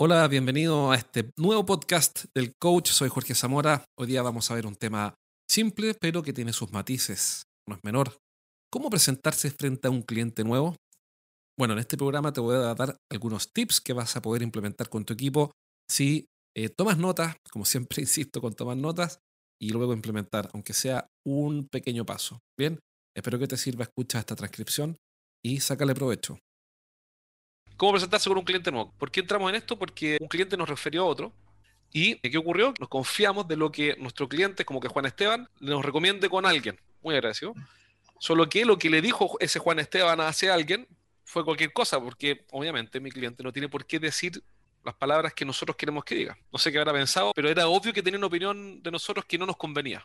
Hola, 0.00 0.28
bienvenido 0.28 0.92
a 0.92 0.94
este 0.94 1.32
nuevo 1.36 1.66
podcast 1.66 2.26
del 2.32 2.52
coach. 2.56 2.90
Soy 2.90 3.08
Jorge 3.08 3.34
Zamora. 3.34 3.84
Hoy 3.98 4.06
día 4.06 4.22
vamos 4.22 4.48
a 4.48 4.54
ver 4.54 4.64
un 4.64 4.76
tema 4.76 5.14
simple, 5.50 5.94
pero 5.94 6.22
que 6.22 6.32
tiene 6.32 6.52
sus 6.52 6.70
matices. 6.70 7.42
No 7.66 7.74
es 7.74 7.82
menor. 7.82 8.16
¿Cómo 8.70 8.90
presentarse 8.90 9.50
frente 9.50 9.88
a 9.88 9.90
un 9.90 10.02
cliente 10.02 10.44
nuevo? 10.44 10.76
Bueno, 11.58 11.74
en 11.74 11.80
este 11.80 11.96
programa 11.96 12.32
te 12.32 12.40
voy 12.40 12.54
a 12.54 12.74
dar 12.76 12.96
algunos 13.10 13.52
tips 13.52 13.80
que 13.80 13.92
vas 13.92 14.14
a 14.14 14.22
poder 14.22 14.42
implementar 14.42 14.88
con 14.88 15.04
tu 15.04 15.14
equipo 15.14 15.50
si 15.90 16.26
eh, 16.56 16.68
tomas 16.68 16.96
notas, 16.96 17.34
como 17.50 17.64
siempre 17.64 18.00
insisto 18.00 18.40
con 18.40 18.52
tomar 18.52 18.76
notas, 18.76 19.18
y 19.60 19.70
luego 19.70 19.92
implementar, 19.92 20.48
aunque 20.54 20.74
sea 20.74 21.08
un 21.26 21.66
pequeño 21.66 22.06
paso. 22.06 22.38
Bien, 22.56 22.78
espero 23.16 23.40
que 23.40 23.48
te 23.48 23.56
sirva, 23.56 23.82
escucha 23.82 24.20
esta 24.20 24.36
transcripción 24.36 24.96
y 25.44 25.58
sácale 25.58 25.92
provecho. 25.92 26.38
¿Cómo 27.78 27.92
presentarse 27.92 28.28
con 28.28 28.36
un 28.36 28.44
cliente 28.44 28.72
nuevo? 28.72 28.92
¿Por 28.98 29.08
qué 29.08 29.20
entramos 29.20 29.48
en 29.48 29.54
esto? 29.54 29.78
Porque 29.78 30.18
un 30.20 30.26
cliente 30.26 30.56
nos 30.56 30.68
refirió 30.68 31.02
a 31.02 31.06
otro. 31.06 31.32
¿Y 31.92 32.16
qué 32.16 32.36
ocurrió? 32.36 32.74
Nos 32.80 32.88
confiamos 32.88 33.46
de 33.46 33.56
lo 33.56 33.70
que 33.70 33.94
nuestro 33.98 34.28
cliente, 34.28 34.64
como 34.64 34.80
que 34.80 34.88
Juan 34.88 35.06
Esteban, 35.06 35.48
nos 35.60 35.84
recomiende 35.84 36.28
con 36.28 36.44
alguien. 36.44 36.78
Muy 37.02 37.14
agradecido. 37.14 37.54
Solo 38.18 38.48
que 38.48 38.64
lo 38.64 38.76
que 38.78 38.90
le 38.90 39.00
dijo 39.00 39.36
ese 39.38 39.60
Juan 39.60 39.78
Esteban 39.78 40.20
a 40.20 40.30
ese 40.30 40.50
alguien 40.50 40.88
fue 41.22 41.44
cualquier 41.44 41.72
cosa, 41.72 42.00
porque 42.00 42.44
obviamente 42.50 42.98
mi 42.98 43.12
cliente 43.12 43.44
no 43.44 43.52
tiene 43.52 43.68
por 43.68 43.86
qué 43.86 44.00
decir 44.00 44.42
las 44.84 44.96
palabras 44.96 45.32
que 45.32 45.44
nosotros 45.44 45.76
queremos 45.76 46.02
que 46.02 46.16
diga. 46.16 46.36
No 46.52 46.58
sé 46.58 46.72
qué 46.72 46.78
habrá 46.78 46.92
pensado, 46.92 47.32
pero 47.32 47.48
era 47.48 47.68
obvio 47.68 47.92
que 47.92 48.02
tenía 48.02 48.18
una 48.18 48.26
opinión 48.26 48.82
de 48.82 48.90
nosotros 48.90 49.24
que 49.24 49.38
no 49.38 49.46
nos 49.46 49.56
convenía. 49.56 50.04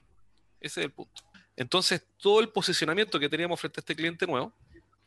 Ese 0.61 0.81
es 0.81 0.85
el 0.85 0.91
punto. 0.91 1.23
Entonces, 1.55 2.05
todo 2.17 2.39
el 2.39 2.49
posicionamiento 2.49 3.19
que 3.19 3.29
teníamos 3.29 3.59
frente 3.59 3.79
a 3.79 3.81
este 3.81 3.95
cliente 3.95 4.27
nuevo, 4.27 4.53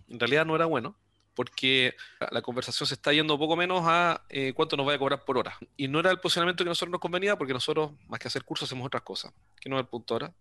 en 0.09 0.19
realidad 0.19 0.45
no 0.45 0.57
era 0.57 0.67
bueno, 0.67 0.97
porque 1.37 1.95
la 2.33 2.41
conversación 2.41 2.87
se 2.89 2.95
está 2.95 3.13
yendo 3.13 3.39
poco 3.39 3.55
menos 3.55 3.83
a 3.85 4.25
eh, 4.31 4.55
cuánto 4.55 4.77
nos 4.77 4.89
va 4.89 4.95
a 4.95 4.99
cobrar 4.99 5.25
por 5.25 5.37
hora. 5.37 5.57
Y 5.77 5.87
no 5.87 6.01
era 6.01 6.11
el 6.11 6.19
posicionamiento 6.19 6.65
que 6.65 6.69
a 6.69 6.73
nosotros 6.73 6.91
nos 6.91 7.01
convenía, 7.01 7.37
porque 7.37 7.53
nosotros, 7.53 7.93
más 8.09 8.19
que 8.19 8.27
hacer 8.27 8.43
cursos, 8.43 8.69
hacemos 8.69 8.87
otras 8.87 9.03
cosas, 9.03 9.33
que 9.61 9.69
no 9.69 9.77
es 9.77 9.83
el 9.83 9.87
punto 9.87 10.15
ahora. 10.15 10.33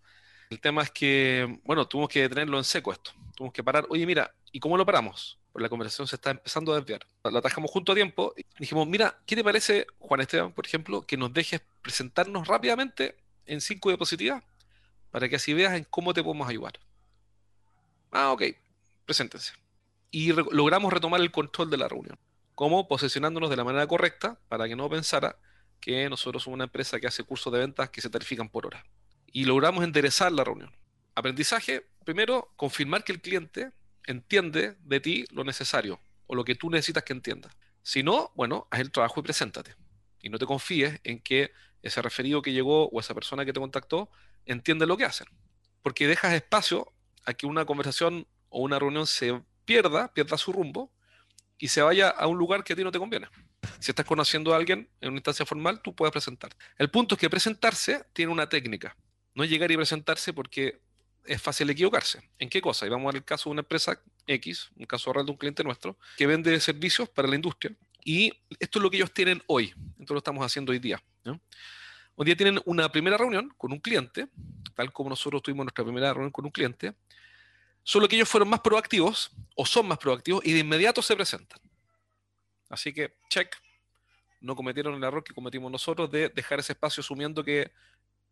El 0.49 0.61
tema 0.61 0.83
es 0.83 0.91
que, 0.91 1.59
bueno, 1.65 1.85
tuvimos 1.87 2.09
que 2.09 2.29
tenerlo 2.29 2.57
en 2.57 2.63
seco 2.63 2.93
esto. 2.93 3.11
Tuvimos 3.35 3.53
que 3.53 3.63
parar, 3.63 3.85
oye, 3.89 4.05
mira, 4.05 4.33
¿y 4.53 4.59
cómo 4.59 4.77
lo 4.77 4.85
paramos? 4.85 5.37
Porque 5.51 5.63
la 5.63 5.69
conversación 5.69 6.07
se 6.07 6.15
está 6.15 6.31
empezando 6.31 6.71
a 6.71 6.77
desviar. 6.77 7.05
La 7.23 7.39
atajamos 7.39 7.69
junto 7.69 7.91
a 7.91 7.95
tiempo 7.95 8.33
y 8.37 8.45
dijimos, 8.57 8.87
mira, 8.87 9.19
¿qué 9.25 9.35
te 9.35 9.43
parece, 9.43 9.87
Juan 9.99 10.21
Esteban, 10.21 10.53
por 10.53 10.65
ejemplo, 10.65 11.01
que 11.01 11.17
nos 11.17 11.33
dejes 11.33 11.61
presentarnos 11.81 12.47
rápidamente 12.47 13.17
en 13.45 13.59
cinco 13.59 13.89
diapositivas 13.89 14.43
para 15.11 15.27
que 15.27 15.35
así 15.35 15.53
veas 15.53 15.73
en 15.73 15.83
cómo 15.83 16.13
te 16.13 16.23
podemos 16.23 16.47
ayudar? 16.47 16.79
Ah, 18.11 18.31
ok, 18.31 18.43
preséntense 19.05 19.64
y 20.15 20.31
logramos 20.31 20.93
retomar 20.93 21.19
el 21.19 21.29
control 21.29 21.69
de 21.69 21.75
la 21.75 21.89
reunión. 21.89 22.17
¿Cómo? 22.53 22.87
Posicionándonos 22.87 23.49
de 23.49 23.57
la 23.57 23.65
manera 23.65 23.85
correcta 23.85 24.39
para 24.47 24.65
que 24.65 24.73
no 24.73 24.89
pensara 24.89 25.37
que 25.81 26.09
nosotros 26.09 26.41
somos 26.41 26.55
una 26.55 26.63
empresa 26.63 27.01
que 27.01 27.07
hace 27.07 27.25
cursos 27.25 27.51
de 27.51 27.59
ventas 27.59 27.89
que 27.89 27.99
se 27.99 28.09
tarifican 28.09 28.47
por 28.47 28.65
hora. 28.65 28.85
Y 29.33 29.43
logramos 29.43 29.83
enderezar 29.83 30.31
la 30.31 30.45
reunión. 30.45 30.73
Aprendizaje, 31.15 31.85
primero, 32.05 32.53
confirmar 32.55 33.03
que 33.03 33.11
el 33.11 33.19
cliente 33.19 33.73
entiende 34.05 34.77
de 34.79 35.01
ti 35.01 35.25
lo 35.31 35.43
necesario 35.43 35.99
o 36.27 36.35
lo 36.35 36.45
que 36.45 36.55
tú 36.55 36.69
necesitas 36.69 37.03
que 37.03 37.11
entienda. 37.11 37.53
Si 37.83 38.01
no, 38.01 38.31
bueno, 38.35 38.69
haz 38.71 38.79
el 38.79 38.91
trabajo 38.93 39.19
y 39.19 39.23
preséntate. 39.23 39.75
Y 40.21 40.29
no 40.29 40.37
te 40.37 40.45
confíes 40.45 41.01
en 41.03 41.19
que 41.19 41.51
ese 41.81 42.01
referido 42.01 42.41
que 42.41 42.53
llegó 42.53 42.87
o 42.87 43.01
esa 43.01 43.13
persona 43.13 43.43
que 43.43 43.51
te 43.51 43.59
contactó 43.59 44.09
entiende 44.45 44.87
lo 44.87 44.95
que 44.95 45.03
hacen. 45.03 45.27
Porque 45.81 46.07
dejas 46.07 46.31
espacio 46.31 46.93
a 47.25 47.33
que 47.33 47.47
una 47.47 47.65
conversación 47.65 48.27
o 48.47 48.61
una 48.61 48.79
reunión 48.79 49.07
se 49.07 49.43
pierda, 49.65 50.13
pierda 50.13 50.37
su 50.37 50.53
rumbo 50.53 50.91
y 51.57 51.67
se 51.67 51.81
vaya 51.81 52.09
a 52.09 52.27
un 52.27 52.37
lugar 52.37 52.63
que 52.63 52.73
a 52.73 52.75
ti 52.75 52.83
no 52.83 52.91
te 52.91 52.99
conviene. 52.99 53.27
Si 53.79 53.91
estás 53.91 54.05
conociendo 54.05 54.53
a 54.53 54.57
alguien 54.57 54.89
en 55.01 55.09
una 55.09 55.17
instancia 55.17 55.45
formal, 55.45 55.81
tú 55.81 55.95
puedes 55.95 56.11
presentarte. 56.11 56.55
El 56.77 56.89
punto 56.89 57.15
es 57.15 57.21
que 57.21 57.29
presentarse 57.29 58.05
tiene 58.13 58.31
una 58.31 58.47
técnica. 58.47 58.95
No 59.33 59.43
llegar 59.43 59.71
y 59.71 59.75
presentarse 59.75 60.33
porque 60.33 60.79
es 61.25 61.41
fácil 61.41 61.69
equivocarse. 61.69 62.21
¿En 62.39 62.49
qué 62.49 62.61
cosa? 62.61 62.85
Y 62.85 62.89
vamos 62.89 63.13
a 63.13 63.17
el 63.17 63.23
caso 63.23 63.49
de 63.49 63.53
una 63.53 63.61
empresa 63.61 63.99
X, 64.27 64.69
un 64.75 64.85
caso 64.85 65.11
real 65.11 65.25
de 65.25 65.31
un 65.31 65.37
cliente 65.37 65.63
nuestro, 65.63 65.97
que 66.17 66.27
vende 66.27 66.59
servicios 66.59 67.09
para 67.09 67.27
la 67.27 67.35
industria. 67.35 67.75
Y 68.03 68.31
esto 68.59 68.79
es 68.79 68.83
lo 68.83 68.89
que 68.89 68.97
ellos 68.97 69.11
tienen 69.11 69.41
hoy. 69.47 69.73
Esto 69.99 70.13
lo 70.13 70.19
estamos 70.19 70.45
haciendo 70.45 70.71
hoy 70.71 70.79
día. 70.79 71.01
Hoy 72.15 72.25
día 72.25 72.35
tienen 72.35 72.61
una 72.65 72.89
primera 72.91 73.17
reunión 73.17 73.53
con 73.57 73.73
un 73.73 73.79
cliente, 73.79 74.27
tal 74.75 74.93
como 74.93 75.09
nosotros 75.09 75.41
tuvimos 75.41 75.65
nuestra 75.65 75.83
primera 75.83 76.13
reunión 76.13 76.31
con 76.31 76.45
un 76.45 76.51
cliente, 76.51 76.93
Solo 77.87 78.07
que 78.07 78.15
ellos 78.15 78.27
fueron 78.27 78.49
más 78.49 78.61
proactivos 78.61 79.29
o 79.55 79.63
son 79.63 79.87
más 79.87 79.99
proactivos 79.99 80.43
y 80.43 80.53
de 80.53 80.59
inmediato 80.59 81.03
se 81.03 81.15
presentan. 81.15 81.59
Así 82.67 82.91
que, 82.91 83.15
check, 83.29 83.55
no 84.41 84.55
cometieron 84.55 84.95
el 84.95 85.03
error 85.03 85.23
que 85.23 85.35
cometimos 85.35 85.71
nosotros 85.71 86.09
de 86.09 86.29
dejar 86.29 86.59
ese 86.59 86.73
espacio 86.73 87.01
asumiendo 87.01 87.43
que 87.43 87.71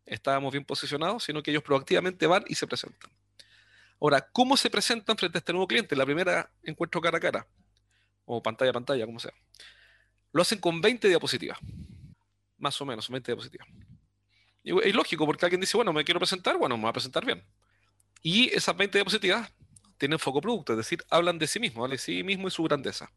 estábamos 0.06 0.50
bien 0.50 0.64
posicionados, 0.64 1.22
sino 1.22 1.40
que 1.40 1.52
ellos 1.52 1.62
proactivamente 1.62 2.26
van 2.26 2.44
y 2.48 2.56
se 2.56 2.66
presentan. 2.66 3.12
Ahora, 4.00 4.28
¿cómo 4.32 4.56
se 4.56 4.68
presentan 4.70 5.16
frente 5.16 5.38
a 5.38 5.40
este 5.40 5.52
nuevo 5.52 5.68
cliente? 5.68 5.94
La 5.94 6.04
primera 6.04 6.50
encuentro 6.64 7.00
cara 7.00 7.18
a 7.18 7.20
cara, 7.20 7.46
o 8.24 8.42
pantalla 8.42 8.72
a 8.72 8.74
pantalla, 8.74 9.06
como 9.06 9.20
sea. 9.20 9.32
Lo 10.32 10.42
hacen 10.42 10.58
con 10.58 10.80
20 10.80 11.06
diapositivas, 11.06 11.60
más 12.58 12.80
o 12.80 12.84
menos, 12.84 13.08
20 13.08 13.30
diapositivas. 13.30 13.68
Y 14.64 14.76
es 14.80 14.94
lógico, 14.96 15.24
porque 15.26 15.46
alguien 15.46 15.60
dice, 15.60 15.76
bueno, 15.76 15.92
me 15.92 16.02
quiero 16.02 16.18
presentar, 16.18 16.58
bueno, 16.58 16.76
me 16.76 16.82
voy 16.82 16.90
a 16.90 16.92
presentar 16.92 17.24
bien. 17.24 17.44
Y 18.26 18.48
esas 18.54 18.74
20 18.74 18.96
diapositivas 18.96 19.52
tienen 19.98 20.18
foco 20.18 20.40
producto, 20.40 20.72
es 20.72 20.78
decir, 20.78 21.04
hablan 21.10 21.38
de 21.38 21.46
sí 21.46 21.60
mismo, 21.60 21.86
de 21.86 21.98
sí 21.98 22.22
mismo 22.24 22.48
y 22.48 22.50
su 22.50 22.62
grandeza. 22.62 23.12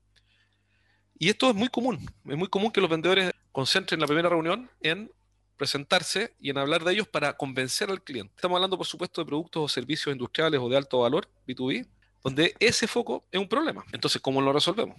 Y 1.18 1.30
esto 1.30 1.50
es 1.50 1.56
muy 1.56 1.70
común, 1.70 2.06
es 2.26 2.38
muy 2.38 2.50
común 2.50 2.72
que 2.72 2.82
los 2.82 2.90
vendedores 2.90 3.32
concentren 3.54 4.02
la 4.02 4.06
primera 4.06 4.28
reunión 4.28 4.70
en 4.82 5.10
presentarse 5.56 6.36
y 6.40 6.50
en 6.50 6.58
hablar 6.58 6.84
de 6.84 6.92
ellos 6.92 7.08
para 7.08 7.38
convencer 7.38 7.90
al 7.90 8.04
cliente. 8.04 8.34
Estamos 8.36 8.58
hablando, 8.58 8.78
por 8.78 8.86
supuesto, 8.86 9.22
de 9.22 9.26
productos 9.26 9.64
o 9.64 9.68
servicios 9.70 10.12
industriales 10.12 10.60
o 10.62 10.68
de 10.68 10.76
alto 10.76 11.00
valor, 11.00 11.30
B2B, 11.48 11.88
donde 12.22 12.54
ese 12.60 12.86
foco 12.86 13.24
es 13.32 13.40
un 13.40 13.48
problema. 13.48 13.86
Entonces, 13.94 14.22
¿cómo 14.22 14.42
lo 14.42 14.52
resolvemos? 14.52 14.98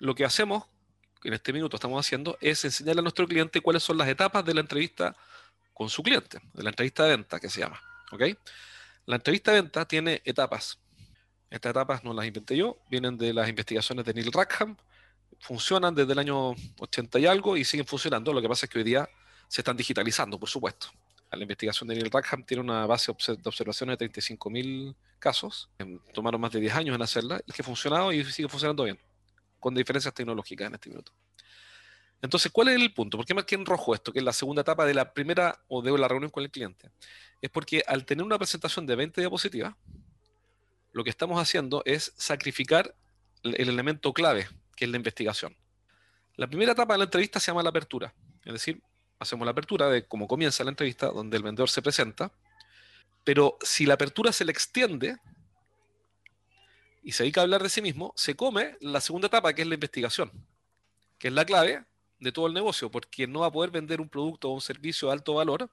Lo 0.00 0.14
que 0.14 0.24
hacemos, 0.24 0.64
en 1.22 1.34
este 1.34 1.52
minuto 1.52 1.76
estamos 1.76 2.04
haciendo, 2.04 2.38
es 2.40 2.64
enseñarle 2.64 3.00
a 3.00 3.02
nuestro 3.02 3.28
cliente 3.28 3.60
cuáles 3.60 3.82
son 3.82 3.98
las 3.98 4.08
etapas 4.08 4.42
de 4.42 4.54
la 4.54 4.62
entrevista 4.62 5.14
con 5.74 5.90
su 5.90 6.02
cliente, 6.02 6.40
de 6.54 6.62
la 6.62 6.70
entrevista 6.70 7.04
de 7.04 7.10
venta 7.10 7.38
que 7.38 7.50
se 7.50 7.60
llama. 7.60 7.78
¿Ok? 8.10 8.22
La 9.08 9.16
entrevista 9.16 9.52
de 9.52 9.62
venta 9.62 9.88
tiene 9.88 10.20
etapas. 10.26 10.78
Estas 11.48 11.70
etapas 11.70 12.04
no 12.04 12.12
las 12.12 12.26
inventé 12.26 12.58
yo, 12.58 12.76
vienen 12.90 13.16
de 13.16 13.32
las 13.32 13.48
investigaciones 13.48 14.04
de 14.04 14.12
Neil 14.12 14.30
Rackham, 14.30 14.76
funcionan 15.40 15.94
desde 15.94 16.12
el 16.12 16.18
año 16.18 16.50
80 16.78 17.18
y 17.18 17.24
algo 17.24 17.56
y 17.56 17.64
siguen 17.64 17.86
funcionando. 17.86 18.34
Lo 18.34 18.42
que 18.42 18.48
pasa 18.50 18.66
es 18.66 18.70
que 18.70 18.80
hoy 18.80 18.84
día 18.84 19.08
se 19.48 19.62
están 19.62 19.78
digitalizando, 19.78 20.38
por 20.38 20.50
supuesto. 20.50 20.88
La 21.32 21.40
investigación 21.40 21.88
de 21.88 21.94
Neil 21.94 22.10
Rackham 22.10 22.44
tiene 22.44 22.62
una 22.62 22.84
base 22.84 23.10
de 23.10 23.48
observaciones 23.48 23.96
de 23.96 24.10
35.000 24.10 24.94
casos. 25.18 25.70
Em, 25.78 25.98
tomaron 26.12 26.38
más 26.38 26.52
de 26.52 26.60
10 26.60 26.74
años 26.74 26.94
en 26.94 27.00
hacerla 27.00 27.40
y 27.46 27.52
que 27.52 27.62
ha 27.62 27.64
funcionado 27.64 28.12
y 28.12 28.22
sigue 28.26 28.50
funcionando 28.50 28.84
bien, 28.84 29.00
con 29.58 29.74
diferencias 29.74 30.12
tecnológicas 30.12 30.66
en 30.66 30.74
este 30.74 30.90
minuto. 30.90 31.12
Entonces, 32.20 32.50
¿cuál 32.50 32.68
es 32.68 32.80
el 32.80 32.92
punto? 32.92 33.16
¿Por 33.16 33.26
qué 33.26 33.34
marqué 33.34 33.54
en 33.54 33.64
rojo 33.64 33.94
esto, 33.94 34.12
que 34.12 34.18
es 34.18 34.24
la 34.24 34.32
segunda 34.32 34.62
etapa 34.62 34.84
de 34.84 34.94
la 34.94 35.12
primera 35.12 35.60
o 35.68 35.82
de 35.82 35.96
la 35.96 36.08
reunión 36.08 36.30
con 36.30 36.42
el 36.42 36.50
cliente? 36.50 36.90
Es 37.40 37.50
porque 37.50 37.82
al 37.86 38.04
tener 38.04 38.24
una 38.24 38.38
presentación 38.38 38.86
de 38.86 38.96
20 38.96 39.20
diapositivas, 39.20 39.74
lo 40.92 41.04
que 41.04 41.10
estamos 41.10 41.40
haciendo 41.40 41.82
es 41.84 42.12
sacrificar 42.16 42.94
el 43.44 43.68
elemento 43.68 44.12
clave, 44.12 44.48
que 44.74 44.84
es 44.84 44.90
la 44.90 44.96
investigación. 44.96 45.56
La 46.34 46.48
primera 46.48 46.72
etapa 46.72 46.94
de 46.94 46.98
la 46.98 47.04
entrevista 47.04 47.38
se 47.38 47.50
llama 47.50 47.62
la 47.62 47.70
apertura, 47.70 48.12
es 48.44 48.52
decir, 48.52 48.82
hacemos 49.20 49.44
la 49.44 49.52
apertura 49.52 49.88
de 49.88 50.06
cómo 50.06 50.26
comienza 50.26 50.64
la 50.64 50.70
entrevista, 50.70 51.08
donde 51.08 51.36
el 51.36 51.42
vendedor 51.42 51.70
se 51.70 51.82
presenta, 51.82 52.32
pero 53.24 53.58
si 53.60 53.86
la 53.86 53.94
apertura 53.94 54.32
se 54.32 54.44
le 54.44 54.52
extiende 54.52 55.18
y 57.02 57.12
se 57.12 57.22
dedica 57.22 57.40
a 57.40 57.44
hablar 57.44 57.62
de 57.62 57.68
sí 57.68 57.82
mismo, 57.82 58.12
se 58.16 58.34
come 58.34 58.76
la 58.80 59.00
segunda 59.00 59.28
etapa, 59.28 59.52
que 59.52 59.62
es 59.62 59.68
la 59.68 59.74
investigación, 59.74 60.32
que 61.18 61.28
es 61.28 61.34
la 61.34 61.44
clave 61.44 61.84
de 62.18 62.32
todo 62.32 62.46
el 62.46 62.54
negocio, 62.54 62.90
porque 62.90 63.26
no 63.26 63.40
va 63.40 63.46
a 63.46 63.52
poder 63.52 63.70
vender 63.70 64.00
un 64.00 64.08
producto 64.08 64.50
o 64.50 64.54
un 64.54 64.60
servicio 64.60 65.08
de 65.08 65.14
alto 65.14 65.34
valor 65.34 65.70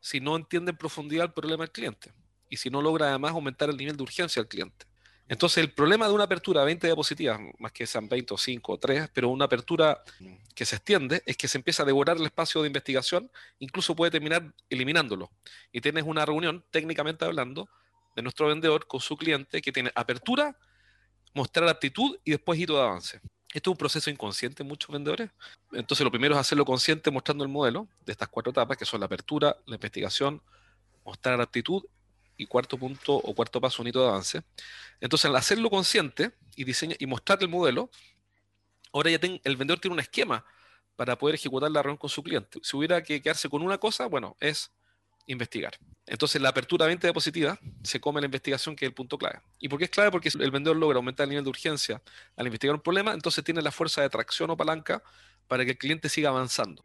si 0.00 0.20
no 0.20 0.36
entiende 0.36 0.70
en 0.70 0.76
profundidad 0.76 1.26
el 1.26 1.32
problema 1.32 1.64
del 1.64 1.72
cliente 1.72 2.12
y 2.48 2.56
si 2.56 2.70
no 2.70 2.82
logra 2.82 3.08
además 3.08 3.32
aumentar 3.32 3.70
el 3.70 3.76
nivel 3.76 3.96
de 3.96 4.02
urgencia 4.02 4.42
del 4.42 4.48
cliente. 4.48 4.86
Entonces, 5.28 5.58
el 5.58 5.70
problema 5.70 6.08
de 6.08 6.12
una 6.12 6.24
apertura 6.24 6.60
de 6.60 6.66
20 6.66 6.88
diapositivas, 6.88 7.38
más 7.60 7.70
que 7.70 7.86
sean 7.86 8.08
20 8.08 8.34
o 8.34 8.36
5 8.36 8.72
o 8.72 8.78
3, 8.78 9.10
pero 9.14 9.28
una 9.28 9.44
apertura 9.44 10.02
que 10.56 10.66
se 10.66 10.74
extiende, 10.74 11.22
es 11.24 11.36
que 11.36 11.46
se 11.46 11.56
empieza 11.56 11.84
a 11.84 11.86
devorar 11.86 12.16
el 12.16 12.24
espacio 12.24 12.62
de 12.62 12.66
investigación, 12.66 13.30
incluso 13.60 13.94
puede 13.94 14.10
terminar 14.10 14.52
eliminándolo. 14.68 15.30
Y 15.70 15.80
tienes 15.80 16.02
una 16.02 16.26
reunión, 16.26 16.64
técnicamente 16.72 17.24
hablando, 17.24 17.68
de 18.16 18.22
nuestro 18.22 18.48
vendedor 18.48 18.88
con 18.88 18.98
su 18.98 19.16
cliente 19.16 19.62
que 19.62 19.70
tiene 19.70 19.92
apertura, 19.94 20.58
mostrar 21.32 21.68
aptitud 21.68 22.18
y 22.24 22.32
después 22.32 22.58
hito 22.58 22.74
de 22.74 22.82
avance. 22.82 23.20
Esto 23.52 23.70
es 23.70 23.72
un 23.72 23.78
proceso 23.78 24.10
inconsciente 24.10 24.62
en 24.62 24.68
muchos 24.68 24.90
vendedores. 24.90 25.30
Entonces, 25.72 26.04
lo 26.04 26.10
primero 26.10 26.34
es 26.34 26.40
hacerlo 26.40 26.64
consciente 26.64 27.10
mostrando 27.10 27.42
el 27.42 27.50
modelo 27.50 27.88
de 28.04 28.12
estas 28.12 28.28
cuatro 28.28 28.50
etapas, 28.50 28.76
que 28.76 28.84
son 28.84 29.00
la 29.00 29.06
apertura, 29.06 29.56
la 29.66 29.74
investigación, 29.74 30.40
mostrar 31.04 31.36
la 31.36 31.44
actitud 31.44 31.82
y 32.36 32.46
cuarto 32.46 32.78
punto 32.78 33.14
o 33.14 33.34
cuarto 33.34 33.60
paso, 33.60 33.82
un 33.82 33.88
hito 33.88 34.02
de 34.02 34.08
avance. 34.08 34.42
Entonces, 35.00 35.24
al 35.26 35.36
hacerlo 35.36 35.68
consciente 35.68 36.32
y, 36.54 36.64
diseña, 36.64 36.94
y 36.98 37.06
mostrar 37.06 37.38
el 37.42 37.48
modelo, 37.48 37.90
ahora 38.92 39.10
ya 39.10 39.18
el 39.20 39.56
vendedor 39.56 39.80
tiene 39.80 39.94
un 39.94 40.00
esquema 40.00 40.44
para 40.94 41.18
poder 41.18 41.34
ejecutar 41.34 41.70
la 41.70 41.82
reunión 41.82 41.98
con 41.98 42.10
su 42.10 42.22
cliente. 42.22 42.60
Si 42.62 42.76
hubiera 42.76 43.02
que 43.02 43.20
quedarse 43.20 43.48
con 43.48 43.62
una 43.62 43.78
cosa, 43.78 44.06
bueno, 44.06 44.36
es 44.38 44.70
investigar. 45.32 45.78
Entonces 46.06 46.42
la 46.42 46.48
apertura 46.48 46.86
venta 46.86 47.06
diapositiva 47.06 47.58
se 47.82 48.00
come 48.00 48.20
la 48.20 48.26
investigación, 48.26 48.74
que 48.74 48.84
es 48.84 48.88
el 48.88 48.94
punto 48.94 49.16
clave. 49.16 49.40
¿Y 49.58 49.68
por 49.68 49.78
qué 49.78 49.84
es 49.84 49.90
clave? 49.90 50.10
Porque 50.10 50.28
el 50.28 50.50
vendedor 50.50 50.76
logra 50.76 50.96
aumentar 50.96 51.24
el 51.24 51.30
nivel 51.30 51.44
de 51.44 51.50
urgencia 51.50 52.02
al 52.36 52.46
investigar 52.46 52.74
un 52.74 52.82
problema, 52.82 53.12
entonces 53.12 53.44
tiene 53.44 53.62
la 53.62 53.70
fuerza 53.70 54.02
de 54.02 54.10
tracción 54.10 54.50
o 54.50 54.56
palanca 54.56 55.02
para 55.46 55.64
que 55.64 55.72
el 55.72 55.78
cliente 55.78 56.08
siga 56.08 56.30
avanzando. 56.30 56.84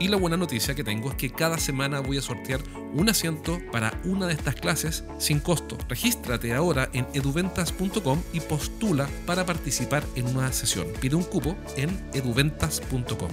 Y 0.00 0.08
la 0.08 0.16
buena 0.16 0.38
noticia 0.38 0.74
que 0.74 0.82
tengo 0.82 1.10
es 1.10 1.16
que 1.16 1.30
cada 1.30 1.58
semana 1.58 2.00
voy 2.00 2.16
a 2.16 2.22
sortear 2.22 2.62
un 2.94 3.10
asiento 3.10 3.60
para 3.70 4.00
una 4.04 4.26
de 4.26 4.32
estas 4.32 4.54
clases 4.54 5.04
sin 5.18 5.40
costo. 5.40 5.76
Regístrate 5.90 6.54
ahora 6.54 6.88
en 6.94 7.06
eduventas.com 7.12 8.22
y 8.32 8.40
postula 8.40 9.10
para 9.26 9.44
participar 9.44 10.02
en 10.16 10.34
una 10.34 10.50
sesión. 10.54 10.90
Pide 11.02 11.16
un 11.16 11.22
cupo 11.24 11.54
en 11.76 11.90
eduventas.com. 12.14 13.30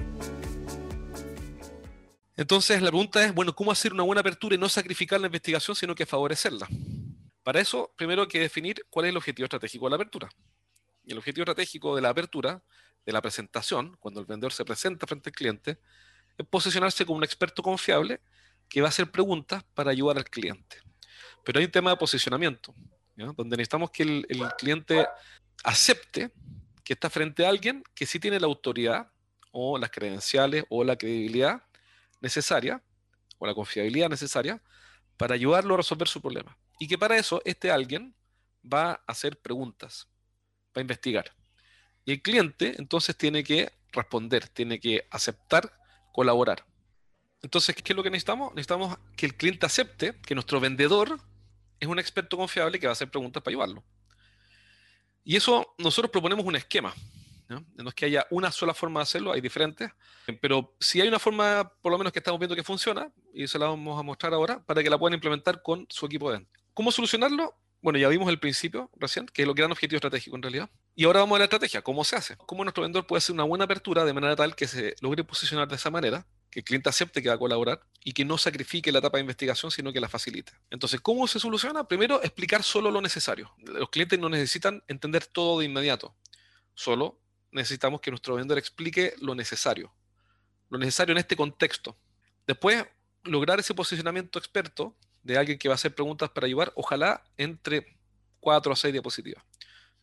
Entonces 2.36 2.82
la 2.82 2.90
pregunta 2.90 3.24
es, 3.24 3.34
bueno, 3.34 3.56
¿cómo 3.56 3.72
hacer 3.72 3.94
una 3.94 4.04
buena 4.04 4.20
apertura 4.20 4.56
y 4.56 4.58
no 4.58 4.68
sacrificar 4.68 5.22
la 5.22 5.28
investigación, 5.28 5.74
sino 5.74 5.96
que 5.96 6.06
favorecerla? 6.06 6.68
Para 7.44 7.62
eso, 7.62 7.94
primero 7.96 8.24
hay 8.24 8.28
que 8.28 8.42
definir 8.42 8.86
cuál 8.90 9.06
es 9.06 9.12
el 9.12 9.18
objetivo 9.18 9.46
estratégico 9.46 9.86
de 9.86 9.92
la 9.92 9.96
apertura. 9.96 10.30
Y 11.06 11.14
el 11.14 11.18
objetivo 11.18 11.44
estratégico 11.44 11.96
de 11.96 12.02
la 12.02 12.10
apertura, 12.10 12.62
de 13.06 13.14
la 13.14 13.22
presentación, 13.22 13.96
cuando 14.02 14.20
el 14.20 14.26
vendedor 14.26 14.52
se 14.52 14.66
presenta 14.66 15.08
frente 15.08 15.30
al 15.30 15.34
cliente, 15.34 15.80
posicionarse 16.44 17.06
como 17.06 17.18
un 17.18 17.24
experto 17.24 17.64
confiable 17.64 18.20
que 18.70 18.82
va 18.82 18.88
a 18.88 18.90
hacer 18.90 19.10
preguntas 19.10 19.64
para 19.74 19.92
ayudar 19.92 20.18
al 20.18 20.26
cliente. 20.26 20.78
Pero 21.44 21.60
hay 21.60 21.66
un 21.66 21.72
tema 21.72 21.92
de 21.92 21.98
posicionamiento, 21.98 22.76
donde 23.16 23.58
necesitamos 23.58 23.92
que 23.92 24.04
el, 24.04 24.26
cliente 24.58 25.08
acepte 25.64 26.32
que 26.84 26.94
está 26.94 27.10
frente 27.10 27.46
a 27.46 27.50
alguien 27.50 27.84
que 27.96 28.06
sí 28.06 28.20
tiene 28.20 28.40
la 28.40 28.48
autoridad 28.48 29.12
o 29.52 29.78
las 29.78 29.90
credenciales 29.90 30.66
o 30.70 30.84
la 30.84 30.98
credibilidad 30.98 31.64
necesaria 32.22 32.82
o 33.40 33.48
la 33.48 33.54
confiabilidad 33.54 34.10
necesaria 34.10 34.62
para 35.16 35.36
ayudarlo 35.36 35.74
a 35.74 35.78
resolver 35.78 36.08
su 36.08 36.22
problema. 36.22 36.58
Y 36.80 36.88
que 36.88 36.98
para 36.98 37.18
eso 37.18 37.42
este 37.46 37.72
alguien 37.72 38.14
va 38.62 38.92
a 38.92 39.02
hacer 39.08 39.40
preguntas, 39.40 40.08
va 40.76 40.80
a 40.80 40.82
investigar. 40.82 41.34
Y 42.06 42.12
el 42.12 42.22
cliente 42.22 42.76
entonces 42.78 43.18
tiene 43.18 43.44
que 43.44 43.72
responder, 43.92 44.48
tiene 44.50 44.80
que 44.80 45.08
aceptar 45.10 45.77
colaborar. 46.18 46.66
Entonces, 47.44 47.76
¿qué 47.76 47.94
es 47.94 47.96
lo 47.96 48.02
que 48.02 48.10
necesitamos? 48.10 48.52
Necesitamos 48.56 48.98
que 49.16 49.28
el 49.28 49.36
cliente 49.36 49.68
acepte 49.68 50.20
que 50.26 50.34
nuestro 50.34 50.60
vendedor 50.60 51.20
es 51.80 51.88
un 51.88 52.00
experto 52.00 52.38
confiable 52.38 52.80
que 52.80 52.88
va 52.88 52.92
a 52.92 52.94
hacer 52.94 53.12
preguntas 53.12 53.44
para 53.44 53.52
ayudarlo. 53.52 53.84
Y 55.24 55.36
eso 55.36 55.76
nosotros 55.78 56.10
proponemos 56.10 56.44
un 56.44 56.56
esquema. 56.56 56.92
¿no? 57.50 57.64
es 57.88 57.94
que 57.94 58.06
haya 58.06 58.26
una 58.32 58.52
sola 58.52 58.74
forma 58.74 59.00
de 59.00 59.04
hacerlo, 59.04 59.32
hay 59.32 59.42
diferentes, 59.42 59.92
pero 60.42 60.76
si 60.80 61.00
hay 61.02 61.08
una 61.08 61.20
forma, 61.20 61.72
por 61.84 61.92
lo 61.92 62.00
menos 62.00 62.12
que 62.12 62.20
estamos 62.20 62.40
viendo 62.40 62.56
que 62.56 62.64
funciona, 62.64 63.12
y 63.32 63.48
se 63.48 63.60
la 63.60 63.68
vamos 63.68 63.98
a 64.00 64.02
mostrar 64.02 64.34
ahora, 64.34 64.66
para 64.66 64.82
que 64.82 64.90
la 64.90 64.98
puedan 64.98 65.14
implementar 65.14 65.62
con 65.62 65.86
su 65.88 66.08
equipo 66.08 66.32
de 66.32 66.40
venta. 66.40 66.60
¿Cómo 66.74 66.92
solucionarlo? 66.92 67.56
Bueno, 67.80 68.00
ya 68.00 68.10
vimos 68.10 68.28
el 68.30 68.40
principio 68.40 68.90
recién, 68.96 69.28
que 69.28 69.44
es 69.44 69.48
lo 69.48 69.54
que 69.54 69.62
era 69.62 69.68
un 69.68 69.74
objetivo 69.74 69.98
estratégico 69.98 70.36
en 70.36 70.42
realidad. 70.42 70.70
Y 71.00 71.06
ahora 71.06 71.20
vamos 71.20 71.36
a 71.36 71.38
la 71.38 71.44
estrategia, 71.44 71.84
¿cómo 71.84 72.04
se 72.04 72.16
hace? 72.16 72.36
¿Cómo 72.38 72.64
nuestro 72.64 72.82
vendedor 72.82 73.06
puede 73.06 73.20
hacer 73.20 73.32
una 73.32 73.44
buena 73.44 73.66
apertura 73.66 74.04
de 74.04 74.14
manera 74.14 74.36
tal 74.36 74.56
que 74.56 74.68
se 74.68 74.96
logre 75.00 75.24
posicionar 75.24 75.68
de 75.68 75.76
esa 75.76 75.92
manera, 75.92 76.26
que 76.50 76.62
el 76.62 76.66
cliente 76.66 76.90
acepte 76.90 77.22
que 77.22 77.30
va 77.30 77.36
a 77.36 77.38
colaborar 77.38 77.84
y 78.04 78.14
que 78.14 78.26
no 78.26 78.40
sacrifique 78.40 78.92
la 78.92 78.98
etapa 78.98 79.18
de 79.18 79.22
investigación, 79.22 79.70
sino 79.70 79.94
que 79.94 80.00
la 80.00 80.10
facilite? 80.10 80.54
Entonces, 80.72 81.00
¿cómo 81.00 81.28
se 81.28 81.40
soluciona? 81.40 81.88
Primero, 81.88 82.24
explicar 82.24 82.64
solo 82.64 82.90
lo 82.90 83.00
necesario. 83.00 83.54
Los 83.60 83.92
clientes 83.92 84.18
no 84.18 84.28
necesitan 84.28 84.84
entender 84.88 85.28
todo 85.28 85.60
de 85.60 85.66
inmediato, 85.66 86.16
solo 86.74 87.22
necesitamos 87.52 88.02
que 88.02 88.10
nuestro 88.10 88.34
vendedor 88.34 88.58
explique 88.58 89.14
lo 89.22 89.36
necesario, 89.36 89.94
lo 90.72 90.80
necesario 90.80 91.12
en 91.12 91.20
este 91.20 91.36
contexto. 91.36 91.96
Después, 92.48 92.84
lograr 93.22 93.60
ese 93.60 93.76
posicionamiento 93.76 94.40
experto 94.40 94.96
de 95.22 95.38
alguien 95.38 95.60
que 95.60 95.70
va 95.70 95.74
a 95.74 95.76
hacer 95.76 95.94
preguntas 95.94 96.32
para 96.32 96.48
ayudar, 96.48 96.74
ojalá 96.76 97.24
entre 97.38 98.00
4 98.40 98.74
a 98.74 98.76
6 98.76 98.94
diapositivas. 98.94 99.44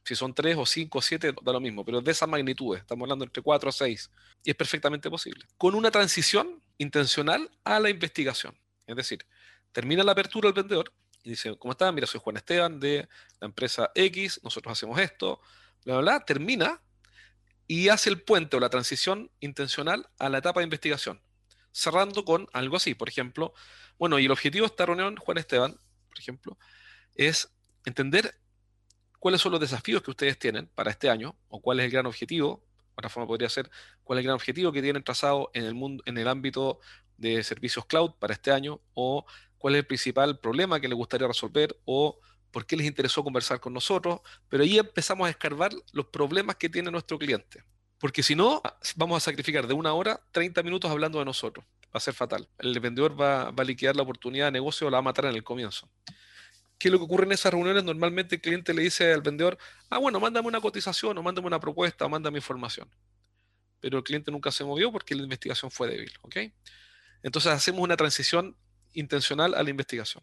Si 0.04 0.14
son 0.14 0.34
3 0.34 0.56
o 0.58 0.66
5 0.66 0.98
o 0.98 1.02
7, 1.02 1.34
da 1.42 1.52
lo 1.52 1.60
mismo, 1.60 1.84
pero 1.84 2.00
de 2.00 2.10
esa 2.10 2.26
magnitud, 2.26 2.76
estamos 2.76 3.06
hablando 3.06 3.24
entre 3.24 3.42
4 3.42 3.68
a 3.68 3.72
6, 3.72 4.10
y 4.44 4.50
es 4.50 4.56
perfectamente 4.56 5.08
posible. 5.08 5.46
Con 5.56 5.74
una 5.74 5.90
transición 5.90 6.62
intencional 6.76 7.50
a 7.64 7.80
la 7.80 7.88
investigación. 7.88 8.54
Es 8.86 8.96
decir, 8.96 9.24
termina 9.72 10.04
la 10.04 10.12
apertura 10.12 10.48
del 10.48 10.62
vendedor 10.62 10.92
y 11.22 11.30
dice, 11.30 11.56
¿cómo 11.58 11.72
está? 11.72 11.90
Mira, 11.90 12.06
soy 12.06 12.20
Juan 12.22 12.36
Esteban 12.36 12.78
de 12.78 13.08
la 13.40 13.46
empresa 13.46 13.90
X, 13.94 14.40
nosotros 14.42 14.72
hacemos 14.72 14.98
esto, 15.00 15.40
bla, 15.84 15.94
bla, 15.94 16.02
bla, 16.02 16.24
termina 16.24 16.82
y 17.66 17.88
hace 17.88 18.10
el 18.10 18.20
puente 18.20 18.56
o 18.56 18.60
la 18.60 18.68
transición 18.68 19.30
intencional 19.40 20.06
a 20.18 20.28
la 20.28 20.38
etapa 20.38 20.60
de 20.60 20.64
investigación, 20.64 21.22
cerrando 21.72 22.26
con 22.26 22.46
algo 22.52 22.76
así, 22.76 22.94
por 22.94 23.08
ejemplo, 23.08 23.54
bueno, 23.98 24.18
y 24.18 24.26
el 24.26 24.32
objetivo 24.32 24.64
de 24.64 24.70
esta 24.70 24.84
reunión, 24.84 25.16
Juan 25.16 25.38
Esteban, 25.38 25.78
por 26.08 26.18
ejemplo, 26.18 26.58
es 27.14 27.48
entender 27.86 28.38
cuáles 29.24 29.40
son 29.40 29.52
los 29.52 29.60
desafíos 29.62 30.02
que 30.02 30.10
ustedes 30.10 30.38
tienen 30.38 30.68
para 30.74 30.90
este 30.90 31.08
año, 31.08 31.34
o 31.48 31.58
cuál 31.58 31.80
es 31.80 31.86
el 31.86 31.90
gran 31.90 32.04
objetivo, 32.04 32.62
otra 32.94 33.08
forma 33.08 33.26
podría 33.26 33.48
ser 33.48 33.70
cuál 34.02 34.18
es 34.18 34.20
el 34.20 34.24
gran 34.26 34.34
objetivo 34.34 34.70
que 34.70 34.82
tienen 34.82 35.02
trazado 35.02 35.50
en 35.54 35.64
el 35.64 35.72
mundo, 35.72 36.02
en 36.04 36.18
el 36.18 36.28
ámbito 36.28 36.78
de 37.16 37.42
servicios 37.42 37.86
cloud 37.86 38.10
para 38.18 38.34
este 38.34 38.52
año, 38.52 38.82
o 38.92 39.24
cuál 39.56 39.76
es 39.76 39.78
el 39.78 39.86
principal 39.86 40.38
problema 40.40 40.78
que 40.78 40.88
les 40.88 40.94
gustaría 40.94 41.26
resolver, 41.26 41.74
o 41.86 42.20
por 42.50 42.66
qué 42.66 42.76
les 42.76 42.86
interesó 42.86 43.24
conversar 43.24 43.60
con 43.60 43.72
nosotros, 43.72 44.20
pero 44.50 44.62
ahí 44.62 44.78
empezamos 44.78 45.26
a 45.26 45.30
escarbar 45.30 45.72
los 45.92 46.04
problemas 46.08 46.56
que 46.56 46.68
tiene 46.68 46.90
nuestro 46.90 47.18
cliente. 47.18 47.64
Porque 47.98 48.22
si 48.22 48.34
no, 48.34 48.60
vamos 48.96 49.16
a 49.16 49.20
sacrificar 49.24 49.66
de 49.66 49.72
una 49.72 49.94
hora 49.94 50.20
30 50.32 50.62
minutos 50.62 50.90
hablando 50.90 51.18
de 51.18 51.24
nosotros 51.24 51.64
va 51.64 51.98
a 51.98 52.00
ser 52.00 52.12
fatal. 52.12 52.46
El 52.58 52.78
vendedor 52.80 53.18
va, 53.18 53.48
a 53.48 53.64
liquidar 53.64 53.94
la 53.94 54.02
oportunidad 54.02 54.46
de 54.46 54.52
negocio 54.52 54.86
o 54.86 54.90
la 54.90 54.96
va 54.96 54.98
a 54.98 55.02
matar 55.02 55.26
en 55.26 55.36
el 55.36 55.44
comienzo. 55.44 55.88
¿Qué 56.84 56.88
es 56.88 56.92
lo 56.92 56.98
que 56.98 57.04
ocurre 57.04 57.24
en 57.24 57.32
esas 57.32 57.50
reuniones? 57.50 57.82
Normalmente 57.82 58.34
el 58.34 58.42
cliente 58.42 58.74
le 58.74 58.82
dice 58.82 59.10
al 59.10 59.22
vendedor, 59.22 59.56
ah, 59.88 59.96
bueno, 59.96 60.20
mándame 60.20 60.48
una 60.48 60.60
cotización 60.60 61.16
o 61.16 61.22
mándame 61.22 61.46
una 61.46 61.58
propuesta 61.58 62.04
o 62.04 62.10
mándame 62.10 62.36
información. 62.36 62.90
Pero 63.80 63.96
el 63.96 64.04
cliente 64.04 64.30
nunca 64.30 64.52
se 64.52 64.64
movió 64.64 64.92
porque 64.92 65.14
la 65.14 65.22
investigación 65.22 65.70
fue 65.70 65.88
débil. 65.88 66.12
¿ok? 66.20 66.36
Entonces 67.22 67.52
hacemos 67.52 67.80
una 67.80 67.96
transición 67.96 68.54
intencional 68.92 69.54
a 69.54 69.62
la 69.62 69.70
investigación. 69.70 70.22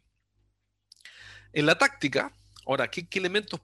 En 1.51 1.65
la 1.65 1.79
táctica, 1.79 2.31
ahora, 2.67 2.91
¿qué, 2.91 3.09
¿qué, 3.09 3.17
elementos 3.17 3.59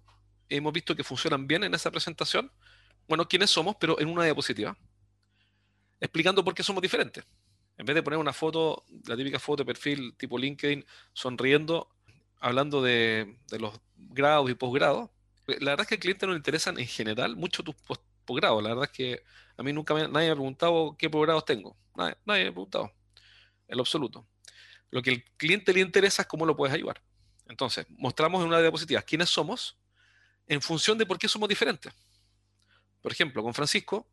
hemos 0.49 0.73
visto 0.73 0.95
que 0.95 1.03
funcionan 1.03 1.45
bien 1.45 1.65
en 1.65 1.75
esa 1.75 1.91
presentación? 1.91 2.51
Bueno, 3.07 3.27
¿quiénes 3.27 3.51
somos? 3.51 3.75
Pero 3.79 3.99
en 3.99 4.09
una 4.09 4.23
diapositiva, 4.23 4.75
explicando 5.99 6.43
por 6.43 6.55
qué 6.55 6.63
somos 6.63 6.81
diferentes 6.81 7.23
en 7.77 7.85
vez 7.85 7.95
de 7.95 8.03
poner 8.03 8.19
una 8.19 8.33
foto, 8.33 8.85
la 9.05 9.15
típica 9.15 9.39
foto 9.39 9.63
de 9.63 9.67
perfil 9.67 10.15
tipo 10.17 10.37
LinkedIn, 10.37 10.83
sonriendo, 11.13 11.89
hablando 12.39 12.81
de, 12.81 13.37
los 13.59 13.79
grados 13.95 14.49
y 14.49 14.53
posgrados, 14.53 15.09
la 15.47 15.71
verdad 15.71 15.81
es 15.81 15.87
que 15.87 15.95
al 15.95 16.01
cliente 16.01 16.25
no 16.25 16.33
le 16.33 16.37
interesan 16.37 16.79
en 16.79 16.87
general 16.87 17.35
mucho 17.35 17.63
tus 17.63 17.75
posgrados. 18.25 18.61
La 18.61 18.69
verdad 18.69 18.85
es 18.85 18.91
que 18.91 19.23
a 19.57 19.63
mí 19.63 19.71
nunca 19.73 19.93
nadie 19.93 20.09
me 20.09 20.29
ha 20.29 20.35
preguntado 20.35 20.95
qué 20.97 21.09
posgrados 21.09 21.45
tengo. 21.45 21.77
Nadie, 21.95 22.17
nadie 22.25 22.43
me 22.43 22.49
ha 22.49 22.53
preguntado. 22.53 22.91
En 23.67 23.77
lo 23.77 23.81
absoluto. 23.81 24.27
Lo 24.91 25.01
que 25.01 25.11
al 25.11 25.23
cliente 25.37 25.73
le 25.73 25.81
interesa 25.81 26.23
es 26.23 26.27
cómo 26.27 26.45
lo 26.45 26.55
puedes 26.55 26.73
ayudar. 26.73 27.01
Entonces, 27.47 27.85
mostramos 27.89 28.41
en 28.41 28.47
una 28.47 28.59
diapositiva 28.59 29.01
quiénes 29.01 29.29
somos 29.29 29.77
en 30.47 30.61
función 30.61 30.97
de 30.97 31.05
por 31.05 31.17
qué 31.17 31.27
somos 31.27 31.47
diferentes. 31.49 31.93
Por 33.01 33.11
ejemplo, 33.11 33.43
con 33.43 33.53
Francisco, 33.53 34.07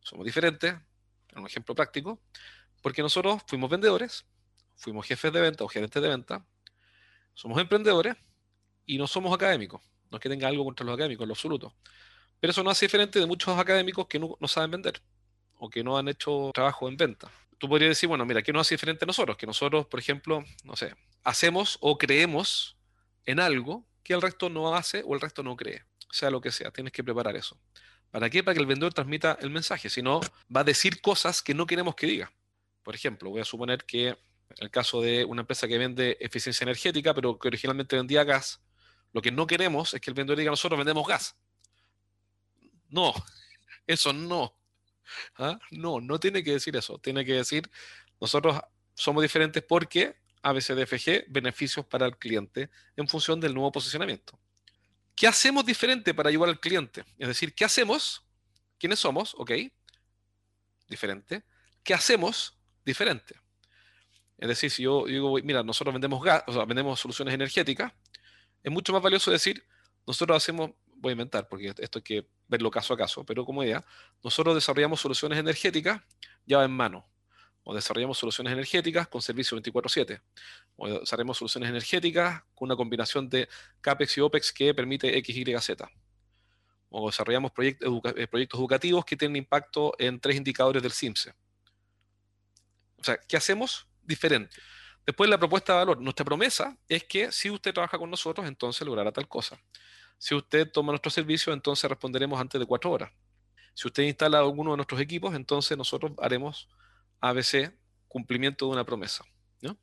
somos 0.00 0.24
diferentes, 0.24 0.74
en 1.28 1.38
un 1.38 1.46
ejemplo 1.46 1.74
práctico, 1.74 2.20
porque 2.82 3.02
nosotros 3.02 3.42
fuimos 3.46 3.70
vendedores, 3.70 4.24
fuimos 4.76 5.06
jefes 5.06 5.32
de 5.32 5.40
venta 5.40 5.64
o 5.64 5.68
gerentes 5.68 6.02
de 6.02 6.08
venta, 6.08 6.44
somos 7.40 7.58
emprendedores 7.58 8.16
y 8.84 8.98
no 8.98 9.06
somos 9.06 9.32
académicos. 9.32 9.80
No 10.10 10.18
es 10.18 10.22
que 10.22 10.28
tenga 10.28 10.46
algo 10.46 10.62
contra 10.62 10.84
los 10.84 10.94
académicos, 10.94 11.24
en 11.24 11.28
lo 11.28 11.32
absoluto. 11.32 11.74
Pero 12.38 12.50
eso 12.50 12.62
no 12.62 12.68
hace 12.68 12.84
diferente 12.84 13.18
de 13.18 13.24
muchos 13.24 13.58
académicos 13.58 14.06
que 14.08 14.18
no, 14.18 14.36
saben 14.46 14.72
vender 14.72 15.00
o 15.54 15.70
que 15.70 15.82
no 15.82 15.96
han 15.96 16.08
hecho 16.08 16.50
trabajo 16.52 16.86
en 16.86 16.98
venta. 16.98 17.30
Tú 17.56 17.66
podrías 17.66 17.92
decir, 17.92 18.10
bueno, 18.10 18.26
mira, 18.26 18.42
¿qué 18.42 18.52
nos 18.52 18.66
hace 18.66 18.74
diferente 18.74 19.06
a 19.06 19.06
nosotros? 19.06 19.38
Que 19.38 19.46
nosotros, 19.46 19.86
por 19.86 20.00
ejemplo, 20.00 20.44
no 20.64 20.76
sé, 20.76 20.94
hacemos 21.24 21.78
o 21.80 21.96
creemos 21.96 22.76
en 23.24 23.40
algo 23.40 23.86
que 24.02 24.12
el 24.12 24.20
resto 24.20 24.50
no 24.50 24.74
hace 24.74 25.02
o 25.06 25.14
el 25.14 25.20
resto 25.22 25.42
no 25.42 25.56
cree. 25.56 25.84
Sea 26.10 26.28
lo 26.28 26.42
que 26.42 26.52
sea, 26.52 26.70
tienes 26.70 26.92
que 26.92 27.02
preparar 27.02 27.36
eso. 27.36 27.58
¿Para 28.10 28.28
qué? 28.28 28.44
Para 28.44 28.54
que 28.54 28.60
el 28.60 28.66
vendedor 28.66 28.92
transmita 28.92 29.38
el 29.40 29.48
mensaje. 29.48 29.88
Si 29.88 30.02
no, 30.02 30.20
va 30.54 30.60
a 30.60 30.64
decir 30.64 31.00
cosas 31.00 31.40
que 31.40 31.54
no 31.54 31.66
queremos 31.66 31.94
que 31.94 32.06
diga. 32.06 32.32
Por 32.82 32.94
ejemplo, 32.94 33.30
voy 33.30 33.40
a 33.40 33.44
suponer 33.46 33.84
que 33.84 34.18
el 34.58 34.70
caso 34.70 35.00
de 35.00 35.24
una 35.24 35.42
empresa 35.42 35.68
que 35.68 35.78
vende 35.78 36.16
eficiencia 36.20 36.64
energética, 36.64 37.14
pero 37.14 37.38
que 37.38 37.48
originalmente 37.48 37.96
vendía 37.96 38.24
gas, 38.24 38.60
Lo 39.12 39.20
que 39.22 39.32
no 39.32 39.46
queremos 39.46 39.94
es 39.94 40.00
que 40.00 40.10
el 40.10 40.14
vendedor 40.14 40.38
diga 40.38 40.50
nosotros 40.50 40.78
vendemos 40.78 41.06
gas. 41.06 41.36
No, 42.88 43.12
eso 43.86 44.12
no. 44.12 44.56
¿Ah? 45.36 45.58
No, 45.72 46.00
no 46.00 46.20
tiene 46.20 46.44
que 46.44 46.52
decir 46.52 46.76
eso. 46.76 46.98
Tiene 46.98 47.24
que 47.24 47.34
decir 47.34 47.68
nosotros 48.20 48.60
somos 48.94 49.22
diferentes 49.22 49.62
porque 49.62 50.16
ABCDFG, 50.42 51.26
beneficios 51.28 51.86
para 51.86 52.06
el 52.06 52.16
cliente 52.16 52.70
en 52.96 53.08
función 53.08 53.40
del 53.40 53.54
nuevo 53.54 53.72
posicionamiento. 53.72 54.38
¿Qué 55.14 55.26
hacemos 55.26 55.66
diferente 55.66 56.14
para 56.14 56.30
ayudar 56.30 56.48
al 56.50 56.60
cliente? 56.60 57.04
Es 57.18 57.28
decir, 57.28 57.54
¿qué 57.54 57.64
hacemos? 57.64 58.24
¿Quiénes 58.78 58.98
somos? 58.98 59.34
Ok. 59.36 59.52
Diferente. 60.88 61.44
¿Qué 61.82 61.94
hacemos? 61.94 62.58
Diferente. 62.84 63.36
Es 64.40 64.48
decir, 64.48 64.70
si 64.70 64.84
yo 64.84 65.04
digo, 65.04 65.36
mira, 65.44 65.62
nosotros 65.62 65.92
vendemos 65.92 66.22
gas, 66.24 66.42
o 66.46 66.52
sea, 66.54 66.64
vendemos 66.64 66.98
soluciones 66.98 67.34
energéticas, 67.34 67.92
es 68.62 68.72
mucho 68.72 68.90
más 68.90 69.02
valioso 69.02 69.30
decir, 69.30 69.62
nosotros 70.06 70.34
hacemos, 70.34 70.70
voy 70.96 71.10
a 71.10 71.12
inventar, 71.12 71.46
porque 71.46 71.74
esto 71.76 71.98
hay 71.98 72.02
que 72.02 72.26
verlo 72.48 72.70
caso 72.70 72.94
a 72.94 72.96
caso, 72.96 73.22
pero 73.22 73.44
como 73.44 73.62
idea, 73.62 73.84
nosotros 74.24 74.54
desarrollamos 74.54 74.98
soluciones 74.98 75.38
energéticas 75.38 76.00
ya 76.46 76.64
en 76.64 76.70
mano 76.70 77.06
o 77.64 77.74
desarrollamos 77.74 78.16
soluciones 78.16 78.54
energéticas 78.54 79.08
con 79.08 79.20
servicio 79.20 79.60
24/7, 79.60 80.22
o 80.76 80.88
desarrollamos 81.00 81.36
soluciones 81.36 81.68
energéticas 81.68 82.42
con 82.54 82.68
una 82.68 82.76
combinación 82.76 83.28
de 83.28 83.46
CAPEX 83.82 84.16
y 84.16 84.20
OPEX 84.22 84.52
que 84.54 84.72
permite 84.72 85.22
XYZ, 85.22 85.84
o 86.88 87.08
desarrollamos 87.08 87.52
eh, 87.58 88.26
proyectos 88.26 88.58
educativos 88.58 89.04
que 89.04 89.16
tienen 89.18 89.36
impacto 89.36 89.92
en 89.98 90.18
tres 90.18 90.36
indicadores 90.36 90.82
del 90.82 90.92
CIMSE. 90.92 91.34
O 92.96 93.04
sea, 93.04 93.18
¿qué 93.18 93.36
hacemos? 93.36 93.89
Diferente. 94.02 94.56
Después 95.06 95.28
la 95.28 95.38
propuesta 95.38 95.72
de 95.72 95.78
valor. 95.78 96.00
Nuestra 96.00 96.24
promesa 96.24 96.76
es 96.88 97.04
que 97.04 97.32
si 97.32 97.50
usted 97.50 97.72
trabaja 97.72 97.98
con 97.98 98.10
nosotros, 98.10 98.46
entonces 98.46 98.86
logrará 98.86 99.12
tal 99.12 99.26
cosa. 99.28 99.60
Si 100.18 100.34
usted 100.34 100.70
toma 100.70 100.92
nuestro 100.92 101.10
servicio, 101.10 101.52
entonces 101.52 101.88
responderemos 101.88 102.40
antes 102.40 102.60
de 102.60 102.66
cuatro 102.66 102.90
horas. 102.90 103.10
Si 103.74 103.88
usted 103.88 104.02
instala 104.02 104.38
alguno 104.38 104.72
de 104.72 104.76
nuestros 104.76 105.00
equipos, 105.00 105.34
entonces 105.34 105.76
nosotros 105.78 106.12
haremos 106.18 106.68
ABC, 107.20 107.72
cumplimiento 108.08 108.66
de 108.66 108.72
una 108.72 108.84
promesa, 108.84 109.24
¿no? 109.62 109.78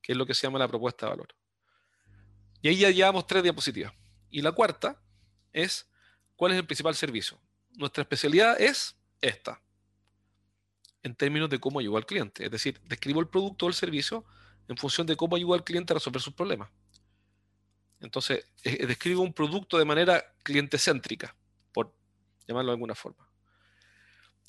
que 0.00 0.12
es 0.12 0.18
lo 0.18 0.26
que 0.26 0.34
se 0.34 0.46
llama 0.46 0.58
la 0.58 0.68
propuesta 0.68 1.06
de 1.06 1.10
valor. 1.10 1.34
Y 2.62 2.68
ahí 2.68 2.76
ya 2.76 2.90
llevamos 2.90 3.26
tres 3.26 3.42
diapositivas. 3.42 3.92
Y 4.30 4.42
la 4.42 4.52
cuarta 4.52 5.02
es, 5.52 5.90
¿cuál 6.36 6.52
es 6.52 6.58
el 6.58 6.66
principal 6.66 6.94
servicio? 6.94 7.40
Nuestra 7.72 8.02
especialidad 8.02 8.60
es 8.60 8.96
esta, 9.20 9.60
en 11.04 11.14
términos 11.14 11.48
de 11.48 11.60
cómo 11.60 11.78
ayudar 11.78 11.98
al 11.98 12.06
cliente. 12.06 12.44
Es 12.44 12.50
decir, 12.50 12.80
describo 12.84 13.20
el 13.20 13.28
producto 13.28 13.66
o 13.66 13.68
el 13.68 13.74
servicio 13.74 14.24
en 14.66 14.76
función 14.76 15.06
de 15.06 15.14
cómo 15.14 15.36
ayudar 15.36 15.60
al 15.60 15.64
cliente 15.64 15.92
a 15.92 15.94
resolver 15.94 16.20
sus 16.20 16.34
problemas. 16.34 16.70
Entonces, 18.00 18.46
describo 18.62 19.22
un 19.22 19.32
producto 19.32 19.78
de 19.78 19.84
manera 19.84 20.34
cliente 20.42 20.78
céntrica, 20.78 21.36
por 21.72 21.94
llamarlo 22.48 22.72
de 22.72 22.74
alguna 22.74 22.94
forma. 22.94 23.28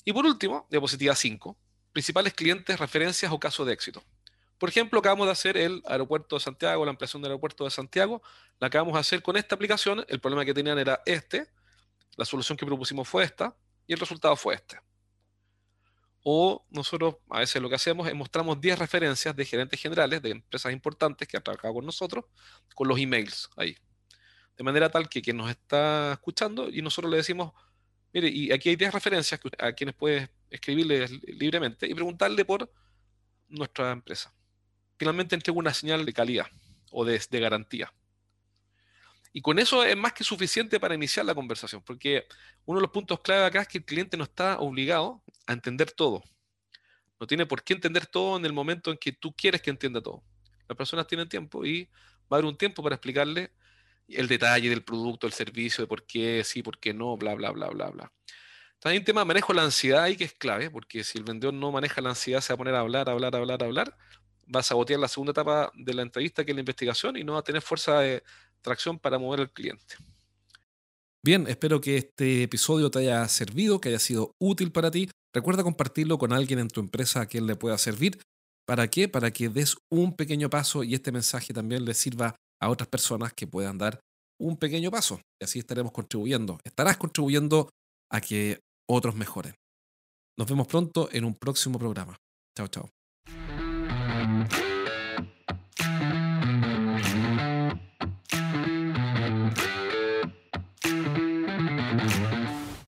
Y 0.04 0.12
por 0.12 0.24
último, 0.24 0.66
diapositiva 0.70 1.14
5, 1.14 1.56
principales 1.92 2.34
clientes, 2.34 2.78
referencias 2.78 3.30
o 3.30 3.38
casos 3.38 3.66
de 3.66 3.72
éxito. 3.72 4.02
Por 4.58 4.70
ejemplo, 4.70 4.98
acabamos 4.98 5.26
de 5.26 5.32
hacer 5.32 5.56
el 5.58 5.82
aeropuerto 5.86 6.36
de 6.36 6.40
Santiago, 6.40 6.84
la 6.84 6.90
ampliación 6.90 7.20
del 7.20 7.32
aeropuerto 7.32 7.64
de 7.64 7.70
Santiago. 7.70 8.22
La 8.58 8.68
acabamos 8.68 8.94
de 8.94 9.00
hacer 9.00 9.22
con 9.22 9.36
esta 9.36 9.54
aplicación. 9.54 10.04
El 10.08 10.20
problema 10.20 10.44
que 10.46 10.54
tenían 10.54 10.78
era 10.78 11.02
este. 11.04 11.46
La 12.16 12.24
solución 12.24 12.56
que 12.56 12.64
propusimos 12.64 13.06
fue 13.06 13.24
esta. 13.24 13.54
Y 13.86 13.92
el 13.92 14.00
resultado 14.00 14.34
fue 14.34 14.54
este. 14.54 14.80
O 16.28 16.66
nosotros 16.70 17.18
a 17.30 17.38
veces 17.38 17.62
lo 17.62 17.68
que 17.68 17.76
hacemos 17.76 18.08
es 18.08 18.14
mostramos 18.16 18.60
10 18.60 18.80
referencias 18.80 19.36
de 19.36 19.44
gerentes 19.44 19.80
generales 19.80 20.20
de 20.20 20.30
empresas 20.30 20.72
importantes 20.72 21.28
que 21.28 21.36
han 21.36 21.42
trabajado 21.44 21.74
con 21.74 21.86
nosotros 21.86 22.24
con 22.74 22.88
los 22.88 22.98
emails 22.98 23.48
ahí. 23.56 23.76
De 24.56 24.64
manera 24.64 24.90
tal 24.90 25.08
que 25.08 25.22
quien 25.22 25.36
nos 25.36 25.48
está 25.48 26.14
escuchando 26.14 26.68
y 26.68 26.82
nosotros 26.82 27.12
le 27.12 27.18
decimos, 27.18 27.52
mire, 28.12 28.26
y 28.26 28.50
aquí 28.50 28.70
hay 28.70 28.74
10 28.74 28.92
referencias 28.92 29.40
a 29.56 29.72
quienes 29.72 29.94
puedes 29.94 30.28
escribirle 30.50 31.06
libremente 31.28 31.86
y 31.86 31.94
preguntarle 31.94 32.44
por 32.44 32.72
nuestra 33.46 33.92
empresa. 33.92 34.34
Finalmente 34.98 35.36
entrego 35.36 35.60
una 35.60 35.72
señal 35.72 36.04
de 36.04 36.12
calidad 36.12 36.48
o 36.90 37.04
de, 37.04 37.20
garantía. 37.38 37.92
Y 39.36 39.42
con 39.42 39.58
eso 39.58 39.84
es 39.84 39.94
más 39.98 40.14
que 40.14 40.24
suficiente 40.24 40.80
para 40.80 40.94
iniciar 40.94 41.26
la 41.26 41.34
conversación, 41.34 41.82
porque 41.84 42.26
uno 42.64 42.78
de 42.78 42.84
los 42.84 42.90
puntos 42.90 43.20
clave 43.20 43.44
acá 43.44 43.60
es 43.60 43.68
que 43.68 43.76
el 43.76 43.84
cliente 43.84 44.16
no 44.16 44.24
está 44.24 44.58
obligado 44.60 45.22
a 45.46 45.52
entender 45.52 45.90
todo. 45.90 46.24
No 47.20 47.26
tiene 47.26 47.44
por 47.44 47.62
qué 47.62 47.74
entender 47.74 48.06
todo 48.06 48.38
en 48.38 48.46
el 48.46 48.54
momento 48.54 48.90
en 48.90 48.96
que 48.96 49.12
tú 49.12 49.34
quieres 49.34 49.60
que 49.60 49.68
entienda 49.68 50.00
todo. 50.00 50.24
Las 50.66 50.78
personas 50.78 51.06
tienen 51.06 51.28
tiempo 51.28 51.66
y 51.66 51.84
va 51.84 51.90
a 52.30 52.34
haber 52.36 52.46
un 52.46 52.56
tiempo 52.56 52.82
para 52.82 52.94
explicarle 52.94 53.52
el 54.08 54.26
detalle 54.26 54.70
del 54.70 54.82
producto, 54.82 55.26
el 55.26 55.34
servicio, 55.34 55.84
de 55.84 55.88
por 55.88 56.06
qué 56.06 56.42
sí, 56.42 56.62
por 56.62 56.80
qué 56.80 56.94
no, 56.94 57.14
bla, 57.18 57.34
bla, 57.34 57.50
bla, 57.50 57.68
bla, 57.68 57.90
bla. 57.90 58.12
También 58.78 59.04
tema 59.04 59.20
de 59.20 59.26
manejo 59.26 59.52
de 59.52 59.58
la 59.58 59.64
ansiedad 59.64 60.04
ahí 60.04 60.16
que 60.16 60.24
es 60.24 60.32
clave, 60.32 60.70
porque 60.70 61.04
si 61.04 61.18
el 61.18 61.24
vendedor 61.24 61.52
no 61.52 61.70
maneja 61.70 62.00
la 62.00 62.08
ansiedad, 62.08 62.40
se 62.40 62.54
va 62.54 62.54
a 62.54 62.56
poner 62.56 62.74
a 62.74 62.80
hablar, 62.80 63.10
hablar, 63.10 63.36
hablar, 63.36 63.62
hablar, 63.62 63.96
va 64.54 64.60
a 64.60 64.62
sabotear 64.62 64.98
la 64.98 65.08
segunda 65.08 65.32
etapa 65.32 65.70
de 65.74 65.92
la 65.92 66.00
entrevista, 66.00 66.42
que 66.42 66.52
es 66.52 66.56
la 66.56 66.60
investigación, 66.60 67.18
y 67.18 67.24
no 67.24 67.34
va 67.34 67.40
a 67.40 67.42
tener 67.42 67.60
fuerza 67.60 68.00
de 68.00 68.22
tracción 68.62 68.98
para 68.98 69.18
mover 69.18 69.40
al 69.40 69.50
cliente. 69.50 69.96
Bien, 71.24 71.46
espero 71.48 71.80
que 71.80 71.96
este 71.96 72.44
episodio 72.44 72.90
te 72.90 73.00
haya 73.00 73.26
servido, 73.28 73.80
que 73.80 73.88
haya 73.88 73.98
sido 73.98 74.32
útil 74.38 74.70
para 74.70 74.90
ti. 74.90 75.10
Recuerda 75.34 75.64
compartirlo 75.64 76.18
con 76.18 76.32
alguien 76.32 76.60
en 76.60 76.68
tu 76.68 76.80
empresa 76.80 77.20
a 77.20 77.26
quien 77.26 77.46
le 77.46 77.56
pueda 77.56 77.76
servir. 77.78 78.20
¿Para 78.64 78.88
qué? 78.88 79.08
Para 79.08 79.30
que 79.32 79.48
des 79.48 79.76
un 79.90 80.14
pequeño 80.14 80.48
paso 80.50 80.84
y 80.84 80.94
este 80.94 81.12
mensaje 81.12 81.52
también 81.52 81.84
le 81.84 81.94
sirva 81.94 82.36
a 82.60 82.68
otras 82.68 82.88
personas 82.88 83.32
que 83.32 83.46
puedan 83.46 83.78
dar 83.78 84.00
un 84.38 84.56
pequeño 84.56 84.90
paso. 84.90 85.20
Y 85.40 85.44
así 85.44 85.58
estaremos 85.58 85.92
contribuyendo. 85.92 86.58
Estarás 86.64 86.96
contribuyendo 86.96 87.70
a 88.10 88.20
que 88.20 88.60
otros 88.88 89.14
mejoren. 89.14 89.54
Nos 90.38 90.48
vemos 90.48 90.66
pronto 90.66 91.08
en 91.12 91.24
un 91.24 91.34
próximo 91.34 91.78
programa. 91.78 92.16
Chao, 92.56 92.68
chao. 92.68 92.88